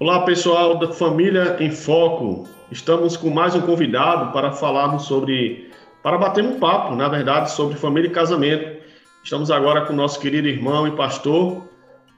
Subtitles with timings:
[0.00, 2.48] Olá pessoal da Família em Foco.
[2.70, 5.70] Estamos com mais um convidado para falarmos sobre,
[6.02, 8.82] para bater um papo, na verdade, sobre família e casamento.
[9.22, 11.68] Estamos agora com o nosso querido irmão e pastor,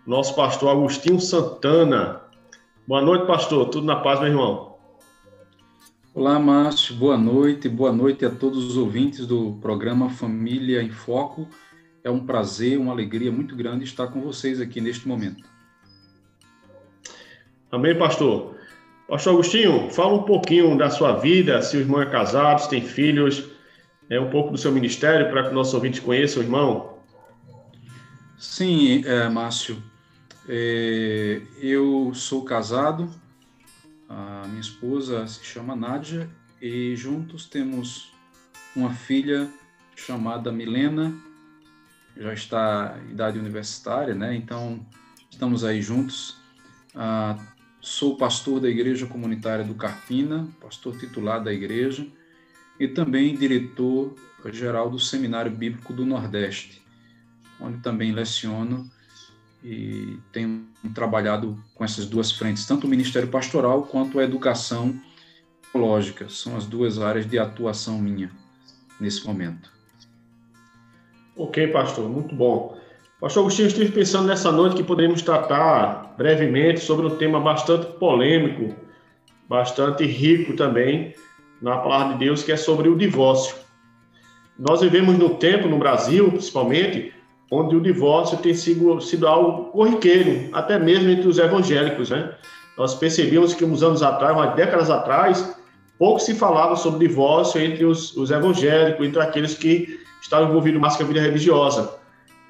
[0.06, 2.20] nosso pastor Agostinho Santana.
[2.86, 3.68] Boa noite, pastor.
[3.68, 4.76] Tudo na paz, meu irmão?
[6.14, 6.94] Olá, Márcio.
[6.94, 7.68] Boa noite.
[7.68, 11.48] Boa noite a todos os ouvintes do programa Família em Foco.
[12.04, 15.51] É um prazer, uma alegria muito grande estar com vocês aqui neste momento.
[17.72, 18.54] Amém, pastor?
[19.08, 22.82] Pastor Agostinho, fala um pouquinho da sua vida, se o irmão é casado, se tem
[22.82, 23.48] filhos,
[24.10, 26.98] é um pouco do seu ministério para que o nosso ouvinte conheça o irmão.
[28.36, 29.82] Sim, é, Márcio.
[30.46, 33.08] É, eu sou casado,
[34.06, 36.28] a minha esposa se chama Nádia
[36.60, 38.12] e juntos temos
[38.76, 39.48] uma filha
[39.96, 41.10] chamada Milena,
[42.18, 44.36] já está em idade universitária, né?
[44.36, 44.84] Então
[45.30, 46.36] estamos aí juntos.
[46.94, 47.38] Ah,
[47.82, 52.06] Sou pastor da Igreja Comunitária do Carpina, pastor titular da igreja,
[52.78, 54.14] e também diretor
[54.52, 56.80] geral do Seminário Bíblico do Nordeste,
[57.60, 58.88] onde também leciono
[59.64, 65.00] e tenho trabalhado com essas duas frentes, tanto o Ministério Pastoral quanto a Educação
[65.72, 66.28] Teológica.
[66.28, 68.30] São as duas áreas de atuação minha
[69.00, 69.72] nesse momento.
[71.36, 72.80] Ok, pastor, muito bom.
[73.22, 78.74] Pastor Agostinho, estive pensando nessa noite que poderíamos tratar brevemente sobre um tema bastante polêmico,
[79.48, 81.14] bastante rico também
[81.62, 83.54] na palavra de Deus, que é sobre o divórcio.
[84.58, 87.14] Nós vivemos no tempo, no Brasil principalmente,
[87.48, 92.10] onde o divórcio tem sido, sido algo corriqueiro, até mesmo entre os evangélicos.
[92.10, 92.28] Né?
[92.76, 95.56] Nós percebíamos que uns anos atrás, umas décadas atrás,
[95.96, 100.96] pouco se falava sobre divórcio entre os, os evangélicos, entre aqueles que estavam envolvidos mais
[100.96, 102.01] com a vida religiosa.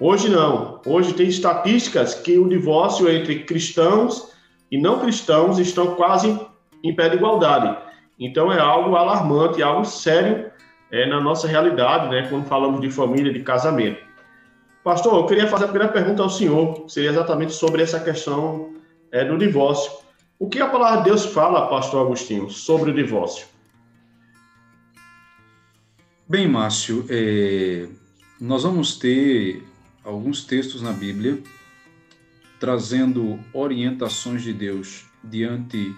[0.05, 0.81] Hoje não.
[0.85, 4.33] Hoje tem estatísticas que o divórcio entre cristãos
[4.69, 6.41] e não cristãos estão quase
[6.83, 7.79] em pé de igualdade.
[8.19, 10.51] Então é algo alarmante, algo sério
[10.91, 14.03] é, na nossa realidade, né, quando falamos de família, de casamento.
[14.83, 18.75] Pastor, eu queria fazer a primeira pergunta ao senhor, seria exatamente sobre essa questão
[19.13, 19.93] é, do divórcio.
[20.37, 23.47] O que a palavra de Deus fala, pastor Agostinho, sobre o divórcio?
[26.29, 27.87] Bem, Márcio, é,
[28.41, 29.71] nós vamos ter
[30.05, 31.43] alguns textos na Bíblia
[32.59, 35.95] trazendo orientações de Deus diante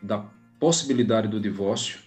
[0.00, 0.24] da
[0.58, 1.98] possibilidade do divórcio,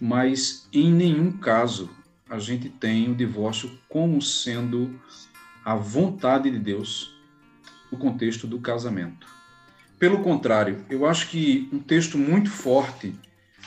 [0.00, 1.90] mas em nenhum caso
[2.30, 5.00] a gente tem o divórcio como sendo
[5.64, 7.12] a vontade de Deus
[7.90, 9.26] no contexto do casamento.
[9.98, 13.14] Pelo contrário, eu acho que um texto muito forte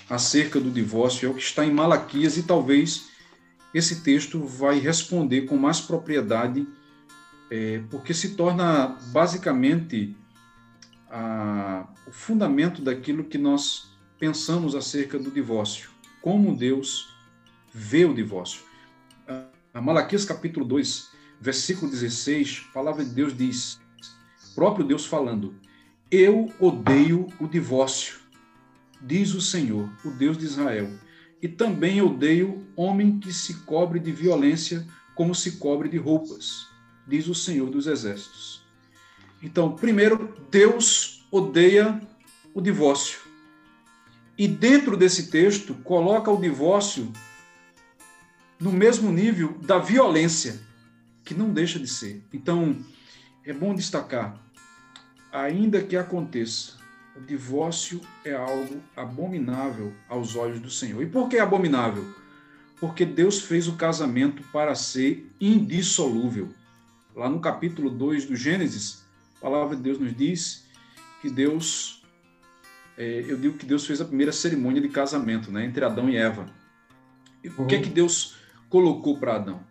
[0.09, 3.09] acerca do divórcio é o que está em Malaquias e talvez
[3.74, 6.66] esse texto vai responder com mais propriedade
[7.51, 10.16] é, porque se torna basicamente
[11.09, 15.89] a, o fundamento daquilo que nós pensamos acerca do divórcio,
[16.22, 17.13] como Deus
[17.73, 18.62] vê o divórcio.
[19.73, 21.09] A Malaquias capítulo 2,
[21.41, 23.81] versículo 16, a palavra de Deus diz,
[24.56, 25.53] próprio Deus falando,
[26.09, 28.19] eu odeio o divórcio,
[29.01, 30.89] diz o Senhor, o Deus de Israel,
[31.41, 36.71] e também odeio homem que se cobre de violência como se cobre de roupas
[37.07, 38.62] diz o Senhor dos Exércitos.
[39.41, 42.01] Então, primeiro, Deus odeia
[42.53, 43.19] o divórcio.
[44.38, 47.12] E dentro desse texto, coloca o divórcio
[48.59, 50.59] no mesmo nível da violência,
[51.24, 52.24] que não deixa de ser.
[52.31, 52.77] Então,
[53.44, 54.38] é bom destacar,
[55.31, 56.74] ainda que aconteça,
[57.15, 61.01] o divórcio é algo abominável aos olhos do Senhor.
[61.01, 62.06] E por que abominável?
[62.80, 66.54] Porque Deus fez o casamento para ser indissolúvel.
[67.21, 69.06] Lá no capítulo 2 do Gênesis,
[69.38, 70.65] a palavra de Deus nos diz
[71.21, 72.01] que Deus,
[72.97, 76.18] é, eu digo que Deus fez a primeira cerimônia de casamento né, entre Adão e
[76.18, 76.50] Eva.
[77.44, 78.38] E o que é que Deus
[78.71, 79.63] colocou para Adão?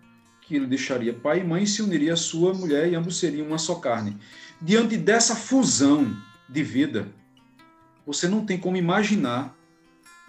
[0.43, 3.49] Que ele deixaria pai e mãe e se uniria à sua mulher e ambos seriam
[3.49, 4.17] uma só carne.
[4.63, 6.17] Diante dessa fusão
[6.49, 7.09] de vida,
[8.07, 9.57] você não tem como imaginar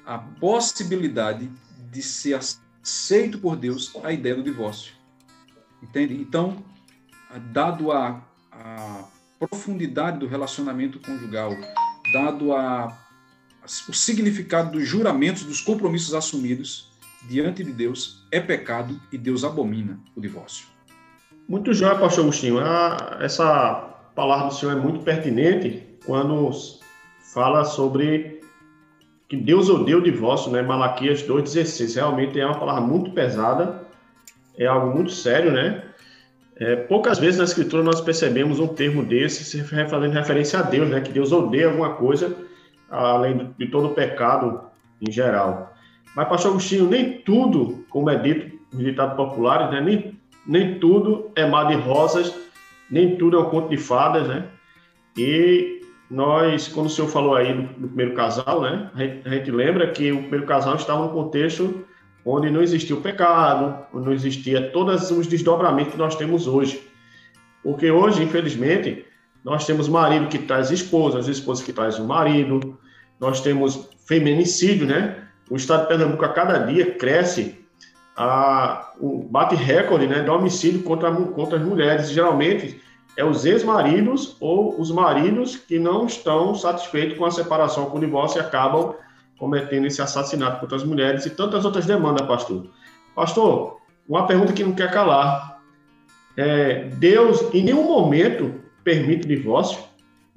[0.03, 1.51] a possibilidade
[1.91, 4.95] de ser aceito por Deus a ideia do divórcio.
[5.83, 6.15] Entende?
[6.15, 6.70] Então,
[7.39, 9.03] dado a, a
[9.39, 11.51] profundidade do relacionamento conjugal,
[12.13, 12.97] dado a,
[13.87, 16.91] o significado dos juramentos, dos compromissos assumidos
[17.27, 20.67] diante de Deus, é pecado e Deus abomina o divórcio.
[21.47, 22.59] Muito jóia, pastor Agostinho.
[23.19, 26.51] Essa palavra do Senhor é muito pertinente quando
[27.33, 28.41] fala sobre
[29.27, 30.61] que Deus odeia o divórcio, né?
[30.61, 31.95] Malaquias 2,16.
[31.95, 33.87] Realmente é uma palavra muito pesada,
[34.57, 35.90] é algo muito sério, né?
[36.61, 40.87] É, poucas vezes na Escritura nós percebemos um termo desse se fazendo referência a Deus,
[40.87, 41.01] né?
[41.01, 42.37] Que Deus odeia alguma coisa
[42.87, 44.61] além de todo o pecado
[45.01, 45.73] em geral.
[46.15, 49.81] Mas, pastor Agostinho, nem tudo, como é dito no ditado popular, né?
[49.81, 52.31] nem, nem tudo é mar de rosas,
[52.91, 54.45] nem tudo é um conto de fadas, né?
[55.17, 55.81] E
[56.11, 58.91] nós, quando o senhor falou aí do, do primeiro casal, né?
[58.93, 61.83] A gente, a gente lembra que o primeiro casal estava num contexto
[62.25, 66.81] onde não existia o pecado, onde não existia todos os desdobramentos que nós temos hoje.
[67.63, 69.05] Porque hoje, infelizmente,
[69.43, 72.77] nós temos marido que traz esposa, as esposas que traz o marido,
[73.19, 75.27] nós temos feminicídio, né?
[75.49, 77.59] O estado de Pernambuco a cada dia cresce,
[78.15, 82.11] a, o, bate recorde né, de homicídio contra, contra as mulheres.
[82.11, 82.81] Geralmente
[83.17, 87.99] é os ex-maridos ou os maridos que não estão satisfeitos com a separação, com o
[87.99, 88.95] divórcio e acabam
[89.41, 92.67] cometendo esse assassinato contra as mulheres e tantas outras demandas, pastor.
[93.15, 93.77] Pastor,
[94.07, 95.59] uma pergunta que não quer calar.
[96.37, 98.53] É, Deus, em nenhum momento,
[98.83, 99.79] permite divórcio?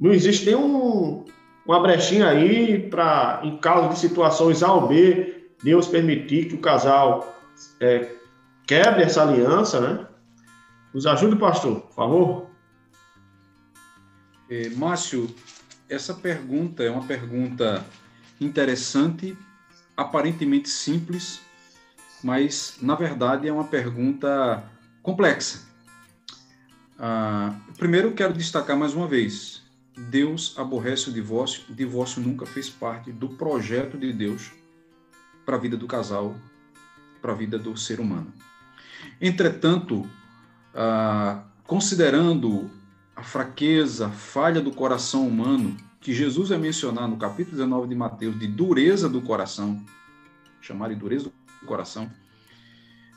[0.01, 1.23] Não existe nenhum
[1.67, 6.61] uma brechinha aí para, em caso de situações A ou B, Deus permitir que o
[6.61, 7.37] casal
[7.81, 8.11] é,
[8.67, 10.07] quebre essa aliança, né?
[10.95, 12.47] Nos ajude, pastor, por favor.
[14.49, 15.29] É, Márcio,
[15.91, 17.85] essa pergunta é uma pergunta
[18.41, 19.37] interessante,
[19.97, 21.41] aparentemente simples,
[22.23, 24.65] mas na verdade é uma pergunta
[25.03, 25.63] complexa.
[26.99, 29.63] Ah, primeiro, quero destacar mais uma vez:
[29.97, 31.65] Deus aborrece o divórcio.
[31.69, 34.53] O divórcio nunca fez parte do projeto de Deus
[35.45, 36.35] para a vida do casal,
[37.21, 38.33] para a vida do ser humano.
[39.21, 40.09] Entretanto,
[40.75, 42.71] ah, considerando
[43.15, 47.95] a fraqueza, a falha do coração humano, que Jesus vai mencionar no capítulo 19 de
[47.95, 49.83] Mateus, de dureza do coração,
[50.61, 52.11] chamar de dureza do coração,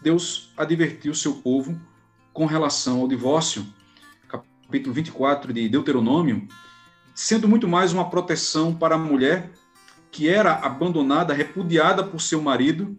[0.01, 1.77] Deus advertiu o seu povo
[2.31, 3.67] com relação ao divórcio,
[4.29, 6.47] capítulo 24 de Deuteronômio,
[7.13, 9.51] sendo muito mais uma proteção para a mulher
[10.09, 12.97] que era abandonada, repudiada por seu marido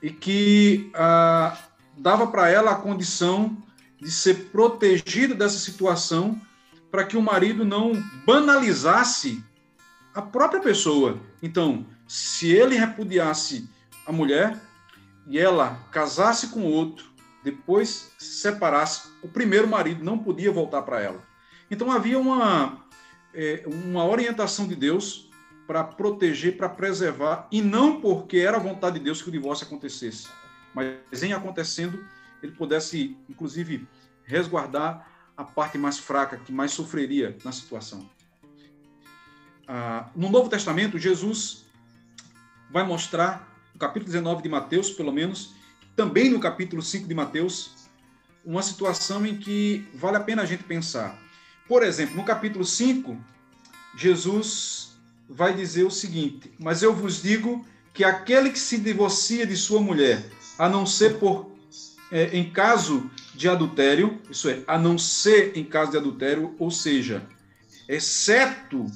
[0.00, 1.54] e que ah,
[1.98, 3.58] dava para ela a condição
[4.00, 6.40] de ser protegida dessa situação
[6.96, 7.92] para que o marido não
[8.24, 9.44] banalizasse
[10.14, 11.20] a própria pessoa.
[11.42, 13.68] Então, se ele repudiasse
[14.06, 14.58] a mulher
[15.26, 17.04] e ela casasse com outro,
[17.44, 21.22] depois se separasse, o primeiro marido não podia voltar para ela.
[21.70, 22.82] Então havia uma,
[23.34, 25.28] é, uma orientação de Deus
[25.66, 30.28] para proteger, para preservar, e não porque era vontade de Deus que o divórcio acontecesse,
[30.72, 32.02] mas em acontecendo,
[32.42, 33.86] ele pudesse, inclusive,
[34.24, 38.08] resguardar a parte mais fraca, que mais sofreria na situação.
[39.68, 41.64] Ah, no Novo Testamento, Jesus
[42.70, 45.54] vai mostrar, no capítulo 19 de Mateus, pelo menos,
[45.94, 47.88] também no capítulo 5 de Mateus,
[48.44, 51.18] uma situação em que vale a pena a gente pensar.
[51.66, 53.16] Por exemplo, no capítulo 5,
[53.96, 54.96] Jesus
[55.28, 59.80] vai dizer o seguinte: Mas eu vos digo que aquele que se divorcia de sua
[59.80, 60.24] mulher,
[60.58, 61.50] a não ser por
[62.12, 66.70] é, em caso de adultério, isso é, a não ser em caso de adultério, ou
[66.70, 67.22] seja,
[67.88, 68.86] exceto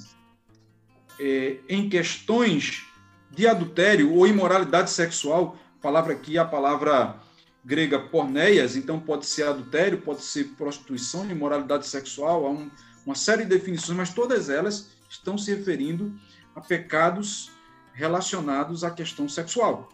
[1.18, 2.86] é, em questões
[3.30, 7.16] de adultério ou imoralidade sexual, palavra aqui a palavra
[7.64, 12.70] grega porneias, então pode ser adultério, pode ser prostituição, imoralidade sexual, há um,
[13.04, 16.18] uma série de definições, mas todas elas estão se referindo
[16.56, 17.50] a pecados
[17.92, 19.90] relacionados à questão sexual.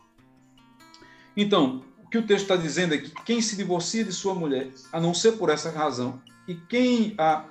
[1.37, 4.69] Então, o que o texto está dizendo é que quem se divorcia de sua mulher,
[4.93, 7.45] a não ser por essa razão, e quem a,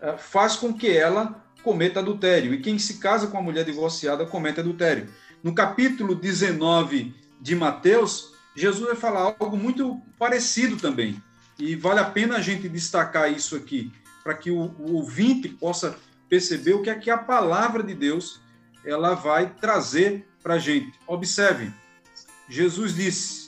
[0.00, 4.24] a faz com que ela cometa adultério, e quem se casa com a mulher divorciada
[4.24, 5.08] comete adultério.
[5.42, 11.20] No capítulo 19 de Mateus, Jesus vai falar algo muito parecido também.
[11.58, 15.96] E vale a pena a gente destacar isso aqui, para que o, o ouvinte possa
[16.28, 18.40] perceber o que é que a palavra de Deus
[18.84, 20.92] ela vai trazer para a gente.
[21.08, 21.72] Observe,
[22.48, 23.45] Jesus disse: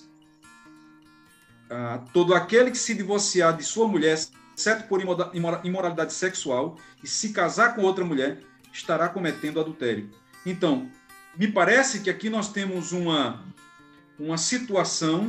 [2.12, 4.18] todo aquele que se divorciar de sua mulher,
[4.56, 5.00] exceto por
[5.64, 8.40] imoralidade sexual, e se casar com outra mulher,
[8.72, 10.10] estará cometendo adultério.
[10.44, 10.90] Então,
[11.36, 13.44] me parece que aqui nós temos uma,
[14.18, 15.28] uma situação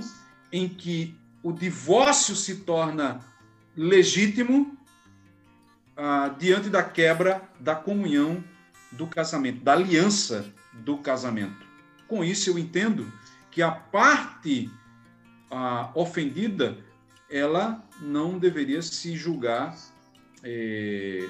[0.51, 3.19] em que o divórcio se torna
[3.75, 4.77] legítimo
[5.95, 8.43] ah, diante da quebra da comunhão
[8.91, 11.67] do casamento, da aliança do casamento.
[12.07, 13.11] Com isso, eu entendo
[13.51, 14.71] que a parte
[15.49, 16.77] ah, ofendida
[17.29, 19.77] ela não deveria se julgar
[20.43, 21.29] é,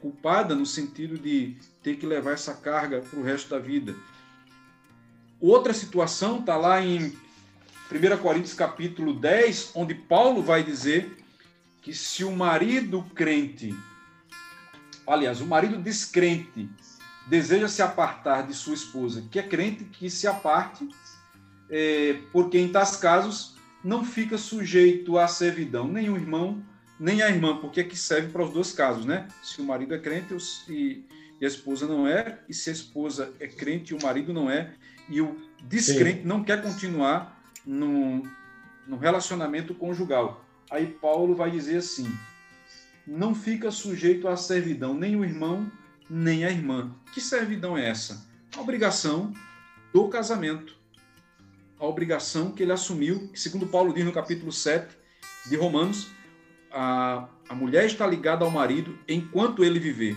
[0.00, 3.94] culpada no sentido de ter que levar essa carga para o resto da vida.
[5.40, 7.16] Outra situação está lá em
[7.90, 11.24] 1 Coríntios capítulo 10, onde Paulo vai dizer
[11.82, 13.72] que se o marido crente,
[15.06, 16.68] aliás, o marido descrente,
[17.28, 20.88] deseja se apartar de sua esposa, que é crente, que se aparte,
[21.70, 26.62] é, porque em tais casos não fica sujeito à servidão, nem o irmão,
[26.98, 29.28] nem a irmã, porque aqui serve para os dois casos, né?
[29.42, 30.34] Se o marido é crente
[30.68, 31.04] e,
[31.40, 34.50] e a esposa não é, e se a esposa é crente e o marido não
[34.50, 34.72] é,
[35.08, 36.26] e o descrente Sim.
[36.26, 38.22] não quer continuar no,
[38.86, 40.44] no relacionamento conjugal.
[40.70, 42.10] Aí Paulo vai dizer assim:
[43.06, 45.70] não fica sujeito à servidão nem o irmão,
[46.08, 46.94] nem a irmã.
[47.12, 48.26] Que servidão é essa?
[48.56, 49.32] A obrigação
[49.92, 50.76] do casamento.
[51.78, 54.96] A obrigação que ele assumiu, que segundo Paulo diz no capítulo 7
[55.46, 56.08] de Romanos,
[56.72, 60.16] a, a mulher está ligada ao marido enquanto ele viver.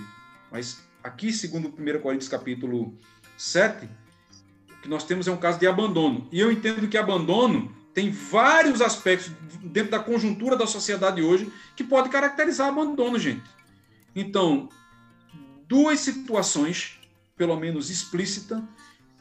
[0.52, 2.98] Mas aqui, segundo 1 Coríntios capítulo
[3.38, 3.90] 7,
[4.72, 6.28] o que nós temos é um caso de abandono.
[6.32, 11.84] E eu entendo que abandono tem vários aspectos dentro da conjuntura da sociedade hoje que
[11.84, 13.44] pode caracterizar abandono, gente.
[14.16, 14.70] Então,
[15.68, 17.00] duas situações,
[17.36, 18.64] pelo menos explícita,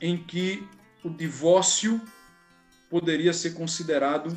[0.01, 0.67] em que
[1.03, 2.01] o divórcio
[2.89, 4.37] poderia ser considerado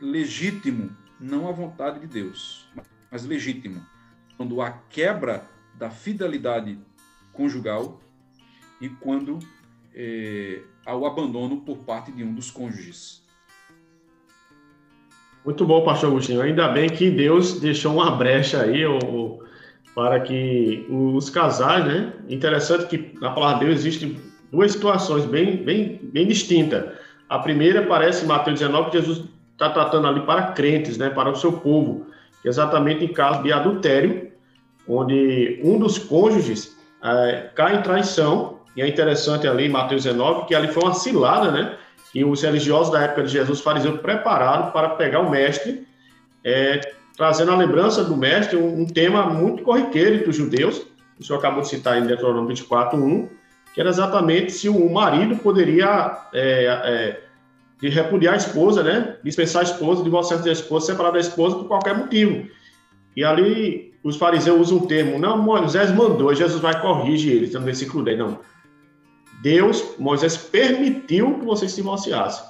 [0.00, 2.68] legítimo, não à vontade de Deus,
[3.10, 3.84] mas legítimo,
[4.36, 6.78] quando há quebra da fidelidade
[7.32, 8.00] conjugal
[8.80, 9.38] e quando
[9.94, 13.22] é, há o abandono por parte de um dos cônjuges.
[15.44, 16.42] Muito bom, pastor Agostinho.
[16.42, 19.42] Ainda bem que Deus deixou uma brecha aí ou,
[19.94, 22.12] para que os casais, né?
[22.28, 24.20] Interessante que na palavra de Deus existem
[24.52, 26.99] duas situações bem, bem, bem distintas.
[27.30, 29.22] A primeira parece Mateus 19 que Jesus
[29.52, 31.08] está tratando ali para crentes, né?
[31.08, 32.06] Para o seu povo,
[32.44, 34.32] exatamente em caso de adultério,
[34.88, 38.58] onde um dos cônjuges é, cai em traição.
[38.76, 41.76] E é interessante ali Mateus 19 que ali foi uma cilada, né?
[42.12, 45.86] que os religiosos da época de Jesus, fariseus, prepararam para pegar o mestre,
[46.44, 46.80] é,
[47.16, 50.84] trazendo a lembrança do mestre, um, um, tema muito corriqueiro entre os judeus,
[51.18, 53.28] o senhor acabou de citar em Deuteronômio 24, 1,
[53.74, 57.20] que era exatamente se o marido poderia é,
[57.82, 59.16] é, repudiar a esposa, né?
[59.22, 62.48] dispensar a esposa, divorciar da esposa, separar da esposa por qualquer motivo.
[63.16, 67.60] E ali os fariseus usam o termo, não, Moisés mandou, Jesus vai corrigir eles, no
[67.60, 68.38] versículo 10, não.
[69.42, 72.44] Deus, Moisés permitiu que vocês se divorciassem.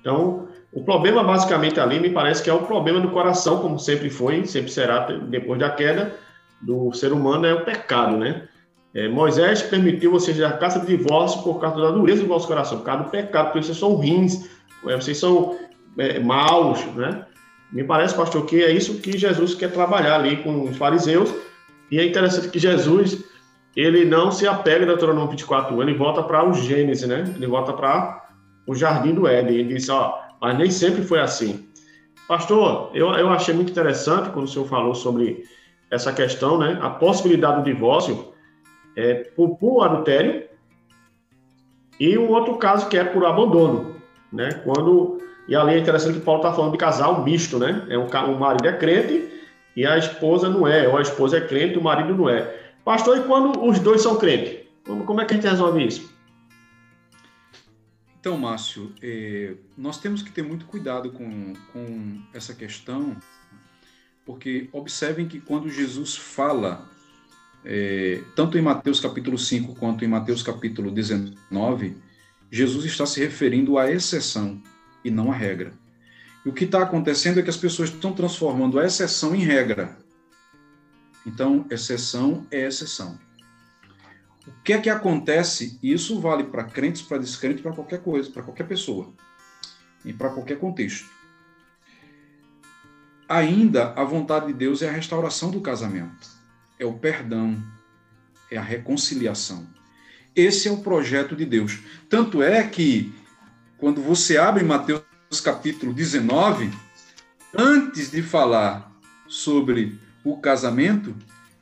[0.00, 4.10] Então, o problema basicamente ali me parece que é o problema do coração, como sempre
[4.10, 6.14] foi, sempre será depois da queda
[6.60, 8.48] do ser humano, é o pecado, né?
[8.96, 12.78] É, Moisés permitiu vocês a caça de divórcio por causa da dureza do vosso coração,
[12.78, 14.48] por causa do pecado, porque vocês são ruins,
[14.86, 15.54] é, vocês são
[15.98, 17.26] é, maus, né?
[17.70, 21.30] Me parece, pastor, que é isso que Jesus quer trabalhar ali com os fariseus,
[21.90, 23.22] e é interessante que Jesus
[23.76, 27.30] ele não se apega a Deuteronômio 24, ele volta para o Gênesis, né?
[27.36, 28.26] Ele volta para
[28.66, 29.58] o Jardim do Éden.
[29.58, 31.68] Ele diz, ó, mas nem sempre foi assim.
[32.26, 35.44] Pastor, eu, eu achei muito interessante quando o senhor falou sobre
[35.90, 36.78] essa questão, né?
[36.80, 38.34] A possibilidade do divórcio
[38.96, 40.44] é por, por adultério
[42.00, 43.96] e um outro caso que é por abandono,
[44.32, 44.50] né?
[44.64, 47.86] Quando e ali é interessante que Paulo está falando de casal misto, né?
[47.88, 49.30] É um, o marido é crente
[49.76, 52.42] e a esposa não é, ou a esposa é crente e o marido não é.
[52.84, 54.66] Pastor, e quando os dois são crentes?
[54.84, 56.14] Como é que a gente resolve isso?
[58.18, 63.16] Então, Márcio, é, nós temos que ter muito cuidado com, com essa questão,
[64.24, 66.88] porque observem que quando Jesus fala,
[67.68, 71.96] é, tanto em Mateus capítulo 5 quanto em Mateus capítulo 19,
[72.50, 74.62] Jesus está se referindo à exceção
[75.04, 75.72] e não à regra.
[76.44, 79.98] E o que está acontecendo é que as pessoas estão transformando a exceção em regra.
[81.26, 83.18] Então, exceção é exceção.
[84.46, 85.76] O que é que acontece?
[85.82, 89.12] Isso vale para crentes, para descrentes, para qualquer coisa, para qualquer pessoa
[90.04, 91.10] e para qualquer contexto.
[93.28, 96.28] Ainda a vontade de Deus é a restauração do casamento,
[96.78, 97.62] é o perdão,
[98.50, 99.66] é a reconciliação.
[100.34, 101.78] Esse é o projeto de Deus.
[102.08, 103.12] Tanto é que,
[103.78, 105.02] quando você abre Mateus
[105.42, 106.70] capítulo 19,
[107.56, 108.92] antes de falar
[109.26, 111.14] sobre o casamento,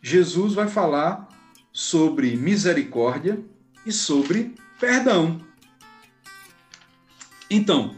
[0.02, 1.28] Jesus vai falar
[1.72, 3.38] sobre misericórdia
[3.86, 5.40] e sobre perdão.
[7.48, 7.96] Então,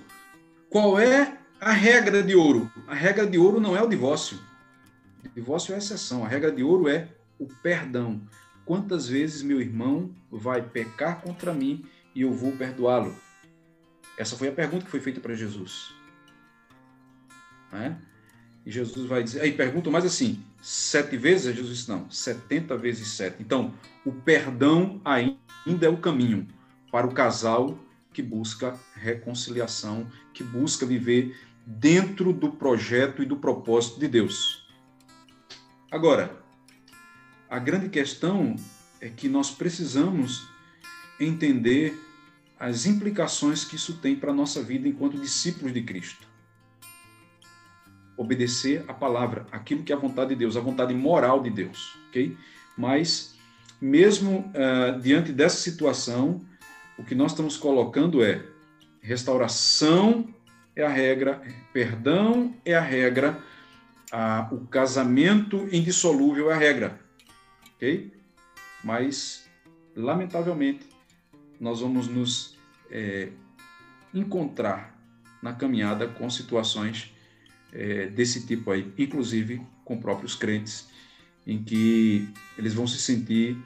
[0.68, 2.70] qual é a regra de ouro.
[2.86, 4.38] A regra de ouro não é o divórcio.
[5.36, 6.24] Divórcio é exceção.
[6.24, 8.22] A regra de ouro é o perdão.
[8.64, 13.14] Quantas vezes meu irmão vai pecar contra mim e eu vou perdoá-lo?
[14.16, 15.94] Essa foi a pergunta que foi feita para Jesus.
[17.70, 18.00] Né?
[18.64, 21.54] E Jesus vai dizer, aí perguntam mais assim, sete vezes?
[21.54, 23.36] Jesus disse, não, setenta vezes sete.
[23.42, 23.74] Então,
[24.06, 26.48] o perdão ainda é o caminho
[26.90, 27.78] para o casal
[28.10, 34.65] que busca reconciliação, que busca viver dentro do projeto e do propósito de Deus.
[35.90, 36.36] Agora,
[37.48, 38.56] a grande questão
[39.00, 40.48] é que nós precisamos
[41.20, 41.96] entender
[42.58, 46.26] as implicações que isso tem para a nossa vida enquanto discípulos de Cristo.
[48.16, 51.96] Obedecer a palavra, aquilo que é a vontade de Deus, a vontade moral de Deus,
[52.08, 52.36] ok?
[52.76, 53.36] Mas,
[53.80, 56.44] mesmo uh, diante dessa situação,
[56.98, 58.44] o que nós estamos colocando é
[59.00, 60.34] restauração
[60.74, 61.40] é a regra,
[61.72, 63.40] perdão é a regra,
[64.52, 67.06] o casamento indissolúvel é a regra
[67.76, 68.12] ok?
[68.82, 69.48] Mas,
[69.94, 70.86] lamentavelmente,
[71.60, 72.56] nós vamos nos
[72.90, 73.30] é,
[74.12, 74.96] encontrar
[75.42, 77.12] na caminhada com situações
[77.72, 80.88] é, desse tipo aí, inclusive com próprios crentes,
[81.46, 83.56] em que eles vão se sentir,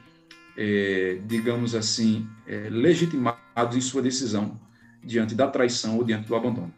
[0.56, 4.61] é, digamos assim, é, legitimados em sua decisão
[5.02, 6.75] diante da traição ou diante do abandono.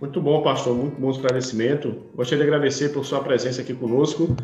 [0.00, 2.06] Muito bom, pastor, muito bom esclarecimento.
[2.14, 4.34] Gostaria de agradecer por sua presença aqui conosco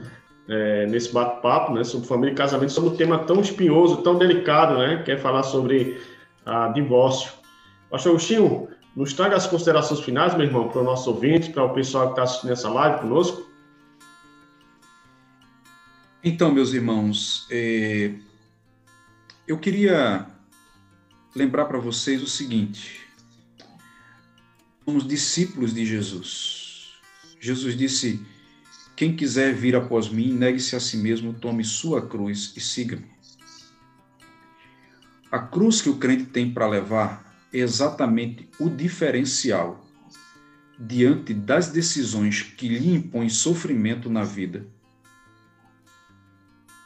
[0.48, 4.78] é, nesse bate-papo, né, sobre família e casamento, sobre um tema tão espinhoso, tão delicado,
[4.78, 5.98] né, que é falar sobre
[6.44, 7.32] a divórcio.
[7.90, 11.72] Pastor Agostinho, nos traga as considerações finais, meu irmão, para o nosso ouvinte, para o
[11.72, 13.46] pessoal que está assistindo essa live conosco.
[16.22, 18.12] Então, meus irmãos, é...
[19.48, 20.26] eu queria
[21.34, 23.05] lembrar para vocês o seguinte:
[24.86, 26.92] somos discípulos de Jesus.
[27.40, 28.24] Jesus disse:
[28.94, 33.04] quem quiser vir após mim, negue-se a si mesmo, tome sua cruz e siga-me.
[35.30, 39.84] A cruz que o crente tem para levar é exatamente o diferencial
[40.78, 44.66] diante das decisões que lhe impõem sofrimento na vida,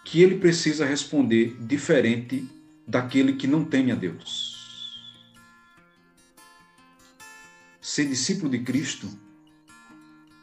[0.05, 2.49] que ele precisa responder diferente
[2.87, 4.50] daquele que não teme a Deus.
[7.91, 9.09] Ser discípulo de Cristo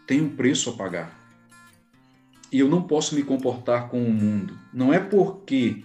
[0.05, 1.17] tem um preço a pagar
[2.51, 4.59] e eu não posso me comportar com o mundo.
[4.73, 5.81] Não é porque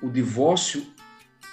[0.00, 0.82] o divórcio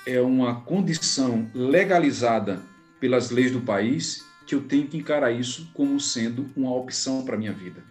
[0.05, 2.61] é uma condição legalizada
[3.01, 7.35] pelas leis do país que eu tenho que encarar isso como sendo uma opção para
[7.35, 7.83] a minha vida.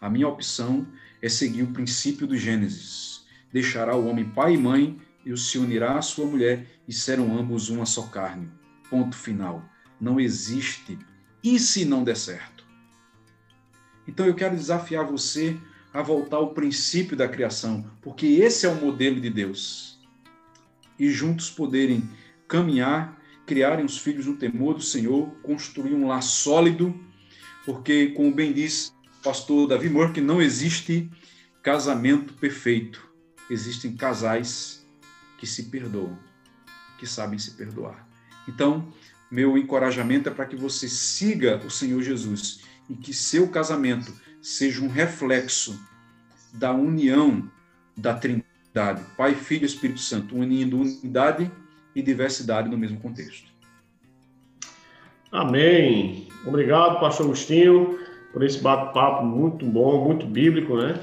[0.00, 0.86] A minha opção
[1.20, 3.26] é seguir o princípio do Gênesis.
[3.52, 7.68] Deixará o homem pai e mãe e se unirá à sua mulher e serão ambos
[7.68, 8.48] uma só carne.
[8.88, 9.62] Ponto final.
[10.00, 10.98] Não existe.
[11.42, 12.64] E se não der certo?
[14.06, 15.56] Então eu quero desafiar você
[15.92, 20.00] a voltar ao princípio da criação, porque esse é o modelo de Deus.
[20.98, 22.08] E juntos poderem
[22.46, 26.94] caminhar, criarem os filhos no temor do Senhor, construir um lar sólido,
[27.64, 31.10] porque, como bem diz o pastor Davi Moore, que não existe
[31.62, 33.08] casamento perfeito.
[33.50, 34.86] Existem casais
[35.38, 36.18] que se perdoam,
[36.98, 38.06] que sabem se perdoar.
[38.48, 38.92] Então,
[39.30, 44.12] meu encorajamento é para que você siga o Senhor Jesus e que seu casamento
[44.42, 45.78] seja um reflexo
[46.52, 47.48] da união
[47.96, 51.50] da Trindade, Pai, Filho e Espírito Santo, unindo unidade
[51.94, 53.48] e diversidade no mesmo contexto.
[55.30, 56.28] Amém.
[56.44, 57.98] Obrigado, pastor Agostinho,
[58.32, 60.98] por esse bate-papo muito bom, muito bíblico, né?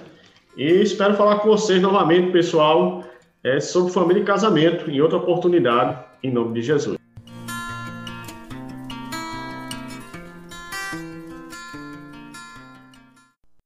[0.58, 3.06] E espero falar com vocês novamente, pessoal,
[3.44, 6.97] é, sobre família e casamento, em outra oportunidade, em nome de Jesus.